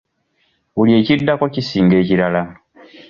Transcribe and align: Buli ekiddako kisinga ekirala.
Buli 0.75 0.93
ekiddako 0.99 1.49
kisinga 1.53 1.95
ekirala. 2.01 2.43